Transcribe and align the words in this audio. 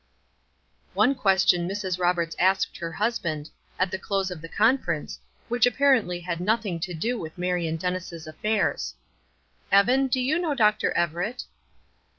One 0.95 1.13
question 1.13 1.69
Mrs. 1.69 1.99
Roberts 1.99 2.35
asked 2.39 2.75
her 2.77 2.91
husband, 2.93 3.51
at 3.77 3.91
the 3.91 3.99
close 3.99 4.31
of 4.31 4.41
the 4.41 4.49
conference, 4.49 5.19
which 5.47 5.67
apparently 5.67 6.21
had 6.21 6.39
nothing 6.39 6.79
to 6.79 6.95
do 6.95 7.19
with 7.19 7.37
Marion 7.37 7.75
Dennis' 7.75 8.25
affairs: 8.25 8.95
"Evan, 9.71 10.07
do 10.07 10.19
you 10.19 10.39
know 10.39 10.55
Dr. 10.55 10.91
Everett?" 10.93 11.43